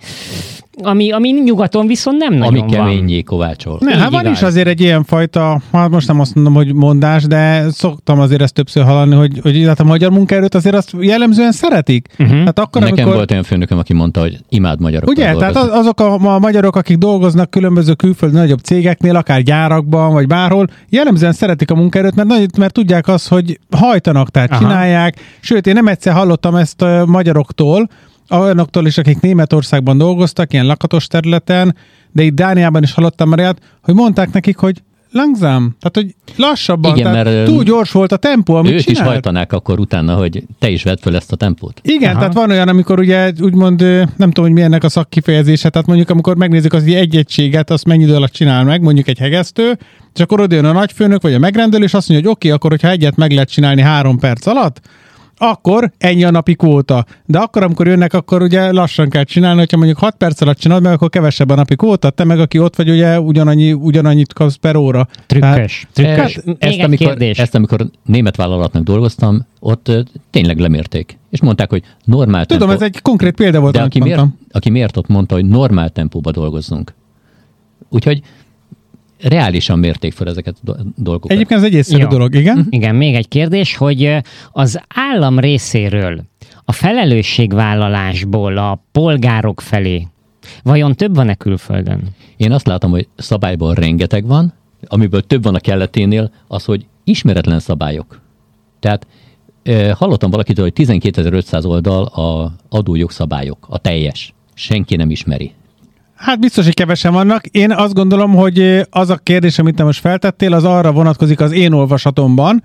ami, 0.83 1.11
ami 1.13 1.31
nyugaton 1.31 1.87
viszont 1.87 2.19
nem 2.19 2.33
nagyon 2.35 2.49
Ami 2.49 2.59
van. 2.59 2.69
keményé 2.87 3.23
kovácsol. 3.23 3.79
Ne, 3.81 3.91
Így 3.95 4.01
hát 4.01 4.11
van 4.11 4.27
is 4.33 4.43
azért 4.43 4.67
egy 4.69 4.81
ilyen 4.81 5.05
fajta, 5.05 5.61
hát 5.73 5.91
most 5.91 6.07
nem 6.07 6.21
azt 6.21 6.35
mondom, 6.35 6.55
hogy 6.55 6.75
mondás, 6.75 7.23
de 7.25 7.71
szoktam 7.71 8.21
azért 8.21 8.43
ezt 8.43 8.55
többször 8.55 8.85
hallani, 8.85 9.15
hogy, 9.15 9.39
hogy 9.43 9.65
hát 9.67 9.81
a 9.81 9.85
magyar 9.85 10.11
munkaerőt 10.11 10.55
azért 10.55 10.75
azt 10.75 10.93
jellemzően 11.01 11.53
szeretik. 11.53 12.09
Uh-huh. 12.19 12.45
Hát 12.45 12.59
akkor, 12.59 12.81
Nekem 12.83 12.97
amikor... 12.97 13.15
volt 13.15 13.31
olyan 13.31 13.43
főnököm, 13.43 13.79
aki 13.79 13.93
mondta, 13.93 14.21
hogy 14.21 14.39
imád 14.49 14.81
magyarokkal 14.81 15.15
Ugye, 15.15 15.25
tehát 15.25 15.39
dolgozni. 15.55 15.71
az- 15.71 15.79
azok 15.79 16.01
a, 16.01 16.35
a 16.35 16.39
magyarok, 16.39 16.77
akik 16.77 16.97
dolgoznak 16.99 17.51
különböző 17.51 17.93
külföldi 17.95 18.37
nagyobb 18.37 18.59
cégeknél, 18.61 19.17
akár 19.17 19.43
gyárakban, 19.43 20.13
vagy 20.13 20.27
bárhol, 20.27 20.67
jellemzően 20.89 21.33
szeretik 21.33 21.71
a 21.71 21.75
munkaerőt, 21.75 22.15
mert, 22.15 22.29
nagy- 22.29 22.59
mert 22.59 22.73
tudják 22.73 23.09
azt, 23.09 23.29
hogy 23.29 23.59
hajtanak, 23.77 24.31
tehát 24.31 24.51
Aha. 24.51 24.61
Csinálják. 24.61 25.21
Sőt, 25.41 25.67
én 25.67 25.75
nem 25.75 25.87
egyszer 25.89 26.13
hallottam 26.13 26.55
ezt 26.55 26.83
a 26.83 27.05
magyaroktól, 27.07 27.89
olyanoktól 28.31 28.87
is, 28.87 28.99
akik 28.99 29.21
Németországban 29.21 29.99
dolgoztak, 29.99 30.53
ilyen 30.53 30.67
lakatos 30.67 31.07
területen, 31.07 31.77
de 32.13 32.23
itt 32.23 32.35
Dániában 32.35 32.83
is 32.83 32.93
hallottam 32.93 33.29
már 33.29 33.39
ilyet, 33.39 33.61
hogy 33.83 33.95
mondták 33.95 34.33
nekik, 34.33 34.57
hogy 34.57 34.83
langzám, 35.15 35.77
tehát 35.81 35.95
hogy 35.95 36.15
lassabban, 36.37 36.97
Igen, 36.97 37.13
tehát 37.13 37.25
mert, 37.25 37.47
túl 37.47 37.63
gyors 37.63 37.91
volt 37.91 38.13
a 38.13 38.17
tempó, 38.17 38.55
amit 38.55 38.73
Ők 38.73 38.79
is 38.79 38.85
csinált. 38.85 39.07
hajtanák 39.07 39.53
akkor 39.53 39.79
utána, 39.79 40.15
hogy 40.15 40.43
te 40.59 40.69
is 40.69 40.83
vedd 40.83 40.97
föl 41.01 41.17
ezt 41.17 41.33
a 41.33 41.37
tempót. 41.37 41.81
Igen, 41.83 42.11
Aha. 42.11 42.19
tehát 42.19 42.35
van 42.35 42.51
olyan, 42.51 42.69
amikor 42.69 42.99
ugye 42.99 43.33
úgymond, 43.41 43.81
nem 44.17 44.31
tudom, 44.31 44.45
hogy 44.45 44.53
milyennek 44.53 44.85
a 44.85 44.89
szakkifejezése, 44.89 45.71
tehát 45.71 45.87
mondjuk 45.87 46.11
amikor 46.11 46.37
megnézzük 46.37 46.73
az 46.73 46.85
egy 46.85 47.17
egységet, 47.17 47.71
azt 47.71 47.85
mennyi 47.85 48.03
idő 48.03 48.15
alatt 48.15 48.33
csinál 48.33 48.65
meg, 48.65 48.81
mondjuk 48.81 49.09
egy 49.09 49.19
hegesztő, 49.19 49.79
és 50.15 50.21
akkor 50.21 50.41
oda 50.41 50.55
jön 50.55 50.65
a 50.65 50.73
nagyfőnök 50.73 51.23
vagy 51.23 51.35
a 51.35 51.39
megrendelő, 51.39 51.85
és 51.85 51.95
azt 51.95 52.09
mondja, 52.09 52.27
hogy 52.27 52.37
oké, 52.37 52.47
okay, 52.47 52.59
akkor 52.59 52.71
hogyha 52.71 52.89
egyet 52.89 53.17
meg 53.17 53.33
lehet 53.33 53.51
csinálni 53.51 53.83
három 53.83 54.19
perc 54.19 54.47
alatt, 54.47 54.81
akkor 55.37 55.91
ennyi 55.99 56.25
a 56.25 56.31
napi 56.31 56.55
kvóta. 56.55 57.05
De 57.27 57.39
akkor, 57.39 57.63
amikor 57.63 57.87
jönnek, 57.87 58.13
akkor 58.13 58.43
ugye 58.43 58.73
lassan 58.73 59.09
kell 59.09 59.23
csinálni, 59.25 59.59
hogyha 59.59 59.77
mondjuk 59.77 59.99
6 59.99 60.15
perc 60.17 60.41
alatt 60.41 60.59
csinálod 60.59 60.83
meg, 60.83 60.93
akkor 60.93 61.09
kevesebb 61.09 61.51
a 61.51 61.55
napi 61.55 61.77
kvóta, 61.77 62.11
te 62.11 62.25
meg 62.25 62.41
aki 62.41 62.59
ott 62.59 62.77
vagy, 62.77 62.91
ugye 62.91 63.21
ugyanannyi, 63.21 63.73
ugyanannyit 63.73 64.33
kapsz 64.33 64.55
per 64.55 64.77
óra. 64.77 65.09
Trükkös. 65.27 65.87
Trükkös. 65.93 66.35
Hát, 66.35 66.45
Még 66.45 66.57
ezt, 66.59 66.81
amikor, 66.81 67.07
kérdés. 67.07 67.39
ezt, 67.39 67.55
amikor 67.55 67.87
német 68.05 68.37
vállalatnak 68.37 68.83
dolgoztam, 68.83 69.47
ott 69.61 69.89
ö, 69.89 70.01
tényleg 70.31 70.59
lemérték. 70.59 71.19
És 71.31 71.41
mondták, 71.41 71.71
hogy 71.71 71.83
normál 72.05 72.47
Tudom, 72.47 72.69
tempó. 72.69 72.85
ez 72.85 72.91
egy 72.95 73.03
konkrét 73.03 73.35
példa 73.35 73.61
volt, 73.61 73.73
De 73.73 73.79
amit 73.81 73.91
aki 73.95 74.03
miért, 74.03 74.19
mondtam. 74.19 74.47
aki 74.51 74.71
miért 74.71 74.97
ott 74.97 75.09
mondta, 75.09 75.35
hogy 75.35 75.45
normál 75.45 75.91
tempóba 75.91 76.31
dolgozzunk. 76.31 76.95
Úgyhogy 77.89 78.23
reálisan 79.21 79.79
mérték 79.79 80.13
fel 80.13 80.29
ezeket 80.29 80.57
a 80.57 80.61
do- 80.63 80.87
dolgokat. 80.97 81.31
Egyébként 81.31 81.61
ez 81.61 81.67
egy 81.67 81.75
észszerű 81.75 82.03
Jó. 82.03 82.09
dolog, 82.09 82.35
igen? 82.35 82.67
Igen, 82.71 82.95
még 82.95 83.15
egy 83.15 83.29
kérdés, 83.29 83.77
hogy 83.77 84.17
az 84.53 84.81
állam 84.95 85.39
részéről 85.39 86.25
a 86.65 86.73
felelősségvállalásból 86.73 88.57
a 88.57 88.85
polgárok 88.93 89.61
felé 89.61 90.07
vajon 90.63 90.95
több 90.95 91.15
van-e 91.15 91.35
külföldön? 91.35 92.03
Én 92.37 92.53
azt 92.53 92.67
látom, 92.67 92.91
hogy 92.91 93.09
szabályból 93.17 93.75
rengeteg 93.75 94.27
van, 94.27 94.53
amiből 94.87 95.23
több 95.23 95.43
van 95.43 95.55
a 95.55 95.61
kelleténél, 95.61 96.31
az, 96.49 96.65
hogy 96.65 96.87
ismeretlen 97.05 97.61
szabályok. 97.61 98.21
Tehát 98.81 99.07
eh, 99.63 99.93
hallottam 99.95 100.31
valakitől, 100.31 100.65
hogy 100.65 100.87
12.500 100.87 101.67
oldal 101.67 102.05
a 102.05 102.53
adójogszabályok, 102.69 103.67
a 103.69 103.79
teljes. 103.79 104.35
Senki 104.55 104.97
nem 104.97 105.11
ismeri. 105.11 105.53
Hát 106.25 106.41
biztos, 106.41 106.65
hogy 106.65 106.75
kevesen 106.75 107.13
vannak. 107.13 107.47
Én 107.47 107.73
azt 107.73 107.95
gondolom, 107.95 108.35
hogy 108.35 108.87
az 108.91 109.11
a 109.11 109.17
kérdés, 109.17 109.59
amit 109.59 109.75
te 109.75 109.85
most 109.85 110.01
feltettél, 110.01 110.53
az 110.53 110.65
arra 110.65 110.93
vonatkozik 110.93 111.41
az 111.41 111.53
én 111.53 111.73
olvasatomban, 111.73 112.63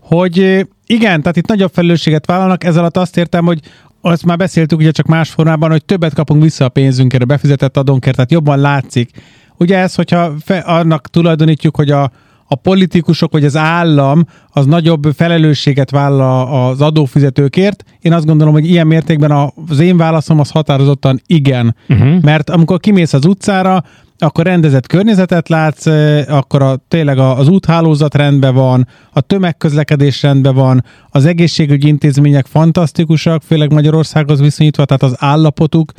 hogy 0.00 0.66
igen, 0.86 1.20
tehát 1.20 1.36
itt 1.36 1.46
nagyobb 1.46 1.70
felelősséget 1.72 2.26
vállalnak, 2.26 2.64
ez 2.64 2.76
alatt 2.76 2.96
azt 2.96 3.16
értem, 3.16 3.44
hogy 3.44 3.60
azt 4.00 4.24
már 4.24 4.36
beszéltük 4.36 4.78
ugye 4.78 4.90
csak 4.90 5.06
más 5.06 5.30
formában, 5.30 5.70
hogy 5.70 5.84
többet 5.84 6.14
kapunk 6.14 6.42
vissza 6.42 6.64
a 6.64 6.68
pénzünkért, 6.68 7.22
a 7.22 7.26
befizetett 7.26 7.76
adónkért, 7.76 8.14
tehát 8.14 8.30
jobban 8.30 8.58
látszik. 8.58 9.10
Ugye 9.56 9.78
ez, 9.78 9.94
hogyha 9.94 10.32
fe, 10.44 10.58
annak 10.58 11.08
tulajdonítjuk, 11.08 11.76
hogy 11.76 11.90
a, 11.90 12.10
a 12.46 12.54
politikusok 12.54 13.32
vagy 13.32 13.44
az 13.44 13.56
állam 13.56 14.26
az 14.48 14.66
nagyobb 14.66 15.04
felelősséget 15.14 15.90
vállal 15.90 16.68
az 16.68 16.80
adófizetőkért. 16.80 17.84
Én 18.00 18.12
azt 18.12 18.26
gondolom, 18.26 18.52
hogy 18.52 18.66
ilyen 18.66 18.86
mértékben 18.86 19.50
az 19.68 19.78
én 19.78 19.96
válaszom 19.96 20.40
az 20.40 20.50
határozottan 20.50 21.20
igen. 21.26 21.76
Uh-huh. 21.88 22.22
Mert 22.22 22.50
amikor 22.50 22.80
kimész 22.80 23.12
az 23.12 23.24
utcára, 23.24 23.84
akkor 24.22 24.44
rendezett 24.44 24.86
környezetet 24.86 25.48
látsz, 25.48 25.86
eh, 25.86 26.24
akkor 26.28 26.62
a, 26.62 26.84
tényleg 26.88 27.18
az 27.18 27.48
úthálózat 27.48 28.14
rendben 28.14 28.54
van, 28.54 28.88
a 29.12 29.20
tömegközlekedés 29.20 30.22
rendben 30.22 30.54
van, 30.54 30.84
az 31.08 31.24
egészségügyi 31.24 31.88
intézmények 31.88 32.46
fantasztikusak, 32.46 33.42
főleg 33.42 33.72
Magyarországhoz 33.72 34.40
viszonyítva, 34.40 34.84
tehát 34.84 35.02
az 35.02 35.14
állapotuk, 35.18 35.92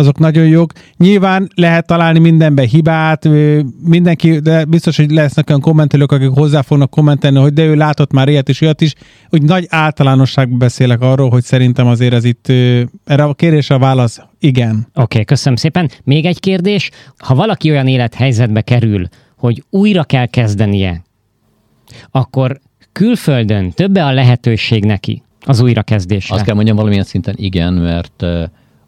azok 0.00 0.18
nagyon 0.18 0.46
jók. 0.46 0.72
Nyilván 0.96 1.48
lehet 1.54 1.86
találni 1.86 2.18
mindenben 2.18 2.66
hibát, 2.66 3.28
mindenki, 3.84 4.38
de 4.38 4.64
biztos, 4.64 4.96
hogy 4.96 5.10
lesznek 5.10 5.48
olyan 5.48 5.60
kommentelők, 5.60 6.12
akik 6.12 6.28
hozzá 6.28 6.62
fognak 6.62 6.90
kommentelni, 6.90 7.38
hogy 7.38 7.52
de 7.52 7.64
ő 7.64 7.74
látott 7.74 8.12
már 8.12 8.28
ilyet 8.28 8.48
és 8.48 8.60
olyat 8.60 8.80
is. 8.80 8.94
Úgy 9.30 9.42
nagy 9.42 9.66
általánosságban 9.68 10.58
beszélek 10.58 11.00
arról, 11.00 11.30
hogy 11.30 11.42
szerintem 11.42 11.86
azért 11.86 12.14
ez 12.14 12.24
itt, 12.24 12.48
erre 13.04 13.22
a 13.22 13.34
kérdésre 13.34 13.74
a 13.74 13.78
válasz 13.78 14.20
igen. 14.38 14.74
Oké, 14.74 15.00
okay, 15.02 15.24
köszönöm 15.24 15.56
szépen. 15.56 15.90
Még 16.04 16.24
egy 16.24 16.40
kérdés. 16.40 16.90
Ha 17.18 17.34
valaki 17.34 17.70
olyan 17.70 17.86
élethelyzetbe 17.86 18.60
kerül, 18.60 19.08
hogy 19.36 19.64
újra 19.70 20.04
kell 20.04 20.26
kezdenie, 20.26 21.04
akkor 22.10 22.60
külföldön 22.92 23.70
többe 23.70 24.04
a 24.04 24.12
lehetőség 24.12 24.84
neki 24.84 25.22
az 25.40 25.60
újrakezdésre? 25.60 26.34
Azt 26.34 26.44
kell 26.44 26.54
mondjam 26.54 26.76
valamilyen 26.76 27.04
szinten 27.04 27.34
igen, 27.36 27.72
mert 27.72 28.24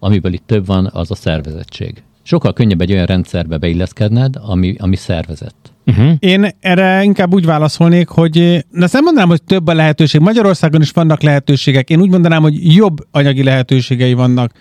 amiből 0.04 0.32
itt 0.32 0.46
több 0.46 0.66
van, 0.66 0.90
az 0.92 1.10
a 1.10 1.14
szervezettség. 1.14 2.02
Sokkal 2.22 2.52
könnyebb 2.52 2.80
egy 2.80 2.92
olyan 2.92 3.06
rendszerbe 3.06 3.56
beilleszkedned, 3.56 4.34
ami, 4.40 4.74
ami 4.78 4.96
szervezett. 4.96 5.72
Uh-huh. 5.86 6.12
Én 6.18 6.48
erre 6.60 7.02
inkább 7.02 7.34
úgy 7.34 7.44
válaszolnék, 7.44 8.08
hogy 8.08 8.64
na 8.70 8.84
azt 8.84 8.92
nem 8.92 9.04
mondanám, 9.04 9.28
hogy 9.28 9.42
több 9.42 9.66
a 9.66 9.74
lehetőség. 9.74 10.20
Magyarországon 10.20 10.80
is 10.80 10.90
vannak 10.90 11.22
lehetőségek. 11.22 11.90
Én 11.90 12.00
úgy 12.00 12.10
mondanám, 12.10 12.42
hogy 12.42 12.74
jobb 12.74 12.96
anyagi 13.10 13.42
lehetőségei 13.42 14.12
vannak. 14.12 14.52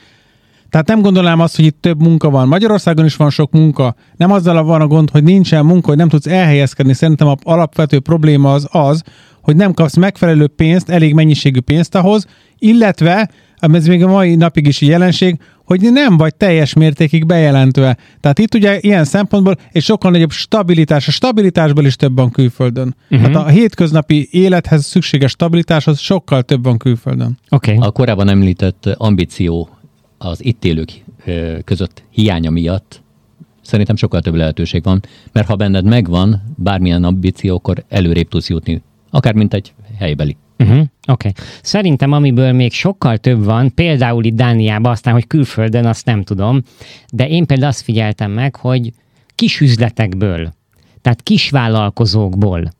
Tehát 0.70 0.88
nem 0.88 1.02
gondolnám 1.02 1.40
azt, 1.40 1.56
hogy 1.56 1.66
itt 1.66 1.82
több 1.82 2.02
munka 2.02 2.30
van. 2.30 2.48
Magyarországon 2.48 3.06
is 3.06 3.16
van 3.16 3.30
sok 3.30 3.52
munka. 3.52 3.96
Nem 4.16 4.32
azzal 4.32 4.64
van 4.64 4.82
a 4.82 4.88
gond, 4.88 5.10
hogy 5.10 5.24
nincsen 5.24 5.66
munka, 5.66 5.88
hogy 5.88 5.98
nem 5.98 6.10
tudsz 6.10 6.28
elhelyezkedni. 6.28 6.94
Szerintem 6.94 7.28
a 7.28 7.36
alapvető 7.44 8.00
probléma 8.00 8.54
az 8.54 8.68
az, 8.72 9.04
hogy 9.42 9.56
nem 9.56 9.74
kapsz 9.74 9.96
megfelelő 9.96 10.48
pénzt, 10.48 10.90
elég 10.90 11.14
mennyiségű 11.14 11.60
pénzt 11.60 11.96
ahhoz, 11.96 12.26
illetve, 12.58 13.30
ez 13.62 13.88
még 13.88 14.04
a 14.04 14.08
mai 14.08 14.36
napig 14.36 14.68
is 14.68 14.82
jelenség, 14.82 15.38
hogy 15.66 15.92
nem 15.92 16.18
vagy 16.18 16.36
teljes 16.36 16.74
mértékig 16.74 17.26
bejelentve. 17.26 17.98
Tehát 18.20 18.40
itt 18.40 18.54
ugye 18.54 18.80
ilyen 18.80 19.04
szempontból 19.04 19.58
egy 19.72 19.84
sokkal 19.84 20.12
nagyobb 20.12 20.32
stabilitás. 20.32 21.08
A 21.08 21.12
stabilitásból 21.12 21.86
is 21.86 21.96
több 21.96 22.16
van 22.16 22.32
külföldön. 22.32 22.96
Uh-huh. 23.10 23.32
Tehát 23.32 23.48
a 23.48 23.50
hétköznapi 23.50 24.28
élethez 24.32 24.86
szükséges 24.86 25.32
stabilitáshoz 25.32 26.00
sokkal 26.00 26.44
több 26.44 26.64
van 26.64 26.78
külföldön. 26.78 27.38
Okay. 27.50 27.78
A 27.80 27.92
korábban 27.92 28.30
említett 28.30 28.86
ambíció 28.86 29.70
az 30.18 30.46
itt 30.46 30.66
élők 30.66 31.04
között 31.64 32.04
hiánya 32.10 32.50
miatt 32.50 33.02
szerintem 33.62 33.96
sokkal 33.96 34.22
több 34.22 34.36
lehetőség 34.36 34.84
van, 34.84 35.02
mert 35.32 35.48
ha 35.48 35.56
benned 35.56 35.86
megvan 35.86 36.42
bármilyen 36.58 37.04
ambíció, 37.04 37.56
akkor 37.56 37.84
előrébb 37.90 38.28
tudsz 38.28 38.50
jutni. 38.50 38.82
Akár 39.10 39.34
mint 39.34 39.54
egy 39.54 39.74
helybeli. 39.98 40.38
Uh-huh. 40.62 40.80
Oké. 40.80 40.88
Okay. 41.08 41.32
Szerintem, 41.62 42.12
amiből 42.12 42.52
még 42.52 42.74
sokkal 42.74 43.18
több 43.18 43.44
van, 43.44 43.74
például 43.74 44.24
itt 44.24 44.36
Dániában, 44.36 44.92
aztán, 44.92 45.14
hogy 45.14 45.28
külföldön, 45.28 45.86
azt 45.86 46.06
nem 46.06 46.24
tudom, 46.24 46.62
de 47.14 47.28
én 47.28 47.46
például 47.46 47.70
azt 47.70 47.82
figyeltem 47.82 48.32
meg, 48.32 48.56
hogy 48.56 48.94
kis 49.36 49.60
üzletekből, 49.60 50.54
tehát 51.02 51.24
kisvállalkozókból 51.24 52.72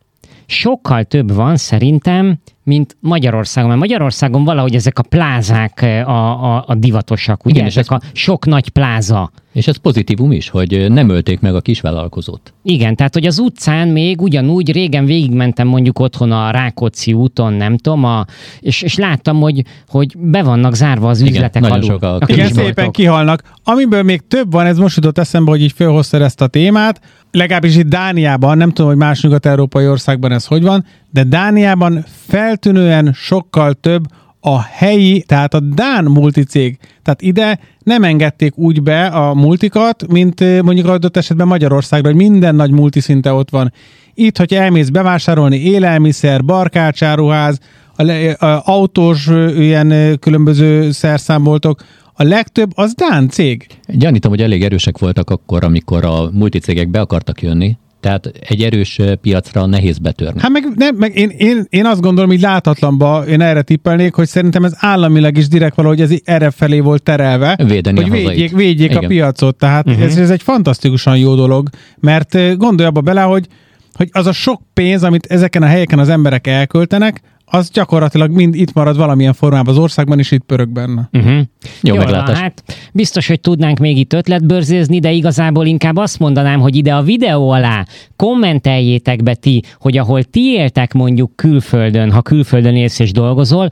sokkal 0.52 1.04
több 1.04 1.34
van 1.34 1.58
szerintem 1.58 2.40
mint 2.64 2.98
Magyarországon. 3.00 3.70
Mert 3.70 3.82
Magyarországon 3.82 4.44
valahogy 4.44 4.76
ezek 4.76 5.00
a 5.00 5.04
plázák 5.04 5.82
a, 6.06 6.56
a, 6.56 6.64
a 6.68 6.76
divatosak, 6.76 7.46
ugye? 7.46 7.56
Igen, 7.56 7.68
és 7.68 7.78
ezek 7.78 7.92
a 7.92 8.02
sok 8.14 8.46
nagy 8.46 8.70
pláza. 8.70 9.32
És 9.54 9.68
ez 9.68 9.78
pozitívum 9.78 10.32
is, 10.32 10.50
hogy 10.50 10.92
nem 10.92 11.10
ölték 11.10 11.40
meg 11.40 11.56
a 11.56 11.62
kisvállalkozót. 11.62 12.54
Igen, 12.64 12.96
tehát 12.96 13.14
hogy 13.14 13.26
az 13.26 13.40
utcán 13.40 13.88
még 13.88 14.22
ugyanúgy 14.22 14.72
régen 14.72 15.06
végigmentem 15.06 15.68
mondjuk 15.68 16.00
otthon 16.00 16.32
a 16.32 16.52
Rákóczi 16.52 17.14
úton, 17.14 17.54
nem 17.54 17.78
tudom, 17.78 18.04
a, 18.04 18.26
és, 18.60 18.82
és 18.82 18.96
láttam, 18.96 19.40
hogy, 19.40 19.64
hogy 19.88 20.18
be 20.18 20.44
vannak 20.44 20.76
zárva 20.76 21.10
az 21.10 21.22
Igen, 21.22 21.34
üzletek 21.34 21.64
alul. 21.64 21.82
sok 21.82 22.04
a 22.04 22.16
A 22.16 22.20
Igen, 22.26 22.48
szépen 22.48 22.92
kihalnak. 22.92 23.44
Amiből 23.64 24.04
még 24.04 24.28
több 24.28 24.52
van, 24.52 24.66
ez 24.66 24.78
most 24.78 24.96
jutott 24.96 25.18
eszembe, 25.18 25.52
hogy 25.52 25.62
így 25.62 25.72
felhoztad 25.72 26.22
ezt 26.22 26.42
a 26.42 26.48
témát, 26.48 27.02
legalábbis 27.32 27.76
itt 27.76 27.88
Dániában, 27.88 28.58
nem 28.58 28.70
tudom, 28.70 28.90
hogy 28.90 29.00
más 29.00 29.22
nyugat-európai 29.22 29.88
országban 29.88 30.32
ez 30.32 30.46
hogy 30.46 30.64
van, 30.64 30.86
de 31.12 31.24
Dániában 31.24 32.06
feltűnően 32.28 33.14
sokkal 33.14 33.74
több 33.74 34.04
a 34.40 34.62
helyi, 34.62 35.24
tehát 35.28 35.54
a 35.54 35.60
Dán 35.60 36.04
multicég. 36.04 36.78
Tehát 37.04 37.22
ide 37.22 37.60
nem 37.84 38.04
engedték 38.04 38.58
úgy 38.58 38.84
be 38.84 39.06
a 39.06 39.34
multikat, 39.34 40.08
mint 40.08 40.62
mondjuk 40.62 40.88
adott 40.88 41.18
esetben 41.18 41.48
Magyarországra, 41.48 42.08
hogy 42.08 42.18
minden 42.18 42.56
nagy 42.56 42.72
multiszinte 42.72 43.34
ott 43.34 43.50
van. 43.50 43.74
Itt, 44.14 44.38
hogy 44.38 44.54
elmész 44.54 44.90
bevásárolni 44.90 45.58
élelmiszer, 45.58 46.46
barkácsáruház, 46.46 47.60
a, 47.96 48.04
a 48.46 48.62
autós 48.66 49.28
ilyen 49.58 50.20
különböző 50.20 50.92
szerszámboltok, 50.92 51.84
a 52.14 52.24
legtöbb 52.24 52.72
az 52.76 52.94
Dán 52.94 53.30
cég. 53.30 53.66
Gyanítom, 53.88 54.32
hogy 54.32 54.42
elég 54.42 54.64
erősek 54.64 54.98
voltak 54.98 55.30
akkor, 55.30 55.64
amikor 55.64 56.06
a 56.06 56.30
multicégek 56.32 56.90
be 56.90 57.00
akartak 57.00 57.42
jönni, 57.42 57.78
tehát 58.02 58.32
egy 58.48 58.62
erős 58.62 59.00
piacra 59.22 59.66
nehéz 59.66 59.98
betörni. 59.98 60.40
Hát 60.42 60.52
meg, 60.52 60.64
nem, 60.76 60.96
meg 60.96 61.18
én, 61.18 61.30
én, 61.30 61.66
én 61.70 61.86
azt 61.86 62.02
gondolom, 62.02 62.30
hogy 62.30 62.40
látatlanba 62.40 63.24
én 63.28 63.42
erre 63.42 63.62
tippelnék, 63.62 64.14
hogy 64.14 64.28
szerintem 64.28 64.64
ez 64.64 64.74
államilag 64.76 65.38
is 65.38 65.48
direkt 65.48 65.76
valahogy 65.76 66.02
ez 66.02 66.12
erre 66.24 66.50
felé 66.50 66.80
volt 66.80 67.04
terelve, 67.04 67.56
Védeni 67.68 68.00
a 68.00 68.02
hogy 68.02 68.10
hazait. 68.10 68.28
védjék, 68.28 68.56
védjék 68.56 68.96
a 68.96 69.08
piacot. 69.08 69.56
Tehát 69.56 69.88
uh-huh. 69.88 70.04
ez, 70.04 70.18
ez 70.18 70.30
egy 70.30 70.42
fantasztikusan 70.42 71.18
jó 71.18 71.36
dolog, 71.36 71.70
mert 72.00 72.58
gondolj 72.58 72.90
abba 72.90 73.02
bele, 73.02 73.22
hogy, 73.22 73.48
hogy 73.94 74.10
az 74.12 74.26
a 74.26 74.32
sok 74.32 74.62
pénz, 74.74 75.04
amit 75.04 75.26
ezeken 75.26 75.64
a 75.64 75.66
helyeken 75.66 76.00
az 76.00 76.10
emberek 76.10 76.48
elköltenek, 76.48 77.22
az 77.54 77.70
gyakorlatilag 77.70 78.32
mind 78.32 78.56
itt 78.56 78.74
marad 78.74 78.98
valamilyen 78.98 79.34
formában 79.34 79.74
az 79.74 79.80
országban, 79.82 80.20
és 80.20 80.32
itt 80.32 80.44
pörög 80.44 80.70
benne. 80.70 81.10
Uh-huh. 81.14 81.40
Jó 81.82 81.96
van, 81.96 82.04
meglátás. 82.04 82.38
hát 82.38 82.64
biztos, 82.94 83.28
hogy 83.28 83.40
tudnánk 83.40 83.78
még 83.78 83.98
itt 83.98 84.14
ötletbőrzézni, 84.14 85.00
de 85.00 85.12
igazából 85.12 85.66
inkább 85.66 85.98
azt 85.98 86.20
mondanám, 86.20 86.60
hogy 86.60 86.76
ide 86.76 86.94
a 86.94 87.02
videó 87.02 87.50
alá 87.50 87.86
kommenteljétek 88.16 89.24
be 89.24 89.34
ti, 89.34 89.64
hogy 89.80 89.98
ahol 89.98 90.24
ti 90.24 90.52
éltek 90.52 90.94
mondjuk 90.94 91.36
külföldön, 91.36 92.12
ha 92.12 92.22
külföldön 92.22 92.76
élsz 92.76 93.00
és 93.00 93.12
dolgozol, 93.12 93.70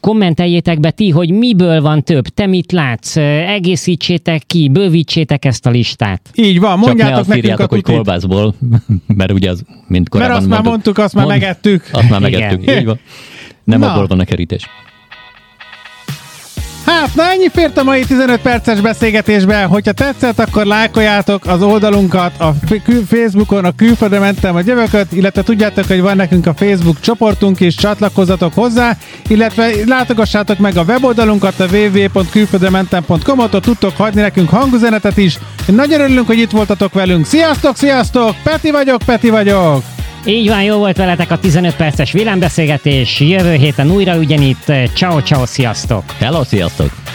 kommenteljétek 0.00 0.80
be 0.80 0.90
ti, 0.90 1.10
hogy 1.10 1.30
miből 1.30 1.80
van 1.80 2.02
több, 2.02 2.26
te 2.26 2.46
mit 2.46 2.72
látsz, 2.72 3.16
egészítsétek 3.46 4.42
ki, 4.46 4.68
bővítsétek 4.68 5.44
ezt 5.44 5.66
a 5.66 5.70
listát. 5.70 6.20
Így 6.34 6.60
van, 6.60 6.70
Csak 6.70 6.80
ne 6.80 6.86
mondjátok 6.86 7.18
azt 7.18 7.28
nekünk 7.28 7.44
a 7.44 7.48
írjátok, 7.48 7.70
hogy 7.70 7.82
kolbászból, 7.82 8.54
mert 9.16 9.32
ugye 9.32 9.50
az, 9.50 9.62
mint 9.86 10.08
korábban 10.08 10.32
Mert 10.34 10.44
azt 10.44 10.54
már 10.54 10.70
mondtuk, 10.70 10.98
azt 10.98 11.14
már 11.14 11.26
megettük. 11.26 11.88
Azt 11.92 12.10
már 12.10 12.20
Igen. 12.20 12.40
megettük, 12.40 12.76
így 12.76 12.84
van. 12.84 12.98
Nem 13.64 13.80
Na. 13.80 13.92
abból 13.92 14.06
van 14.06 14.20
a 14.20 14.24
kerítés. 14.24 14.66
Hát, 17.06 17.14
na 17.14 17.30
ennyi 17.30 17.48
fért 17.48 17.78
a 17.78 17.82
mai 17.82 18.04
15 18.04 18.40
perces 18.40 18.80
beszélgetésbe. 18.80 19.62
Hogyha 19.62 19.92
tetszett, 19.92 20.38
akkor 20.38 20.64
lájkoljátok 20.64 21.46
az 21.46 21.62
oldalunkat 21.62 22.40
a 22.40 22.54
Facebookon, 23.06 23.64
a 23.64 23.74
külföldre 23.76 24.18
mentem 24.18 24.56
a 24.56 24.60
jövököt, 24.64 25.12
illetve 25.12 25.42
tudjátok, 25.42 25.86
hogy 25.86 26.00
van 26.00 26.16
nekünk 26.16 26.46
a 26.46 26.54
Facebook 26.54 27.00
csoportunk 27.00 27.60
is, 27.60 27.74
csatlakozzatok 27.74 28.54
hozzá, 28.54 28.96
illetve 29.28 29.70
látogassátok 29.86 30.58
meg 30.58 30.76
a 30.76 30.82
weboldalunkat, 30.82 31.60
a 31.60 31.66
www.külföldrementem.com-ot, 31.72 33.54
ott 33.54 33.62
tudtok 33.62 33.96
hagyni 33.96 34.20
nekünk 34.20 34.48
hangüzenetet 34.48 35.16
is. 35.16 35.38
Nagyon 35.66 36.00
örülünk, 36.00 36.26
hogy 36.26 36.38
itt 36.38 36.50
voltatok 36.50 36.92
velünk. 36.92 37.26
Sziasztok, 37.26 37.76
sziasztok! 37.76 38.34
Peti 38.42 38.70
vagyok, 38.70 39.02
Peti 39.06 39.30
vagyok! 39.30 39.82
Így 40.26 40.48
van, 40.48 40.62
jó 40.62 40.78
volt 40.78 40.96
veletek 40.96 41.30
a 41.30 41.38
15 41.38 41.76
perces 41.76 42.12
villámbeszélgetés, 42.12 43.20
jövő 43.20 43.54
héten 43.54 43.90
újra 43.90 44.16
ugyanitt, 44.16 44.72
ciao 44.94 45.20
ciao, 45.20 45.46
sziasztok! 45.46 46.04
Hello, 46.18 46.44
sziasztok! 46.44 47.05